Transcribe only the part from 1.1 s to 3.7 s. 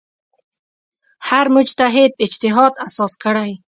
هر مجتهد اجتهاد اساس کړی.